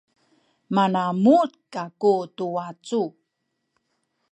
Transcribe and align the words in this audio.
manamuh 0.75 1.49
kaku 1.73 2.15
tu 2.35 2.45
wacu 2.55 3.01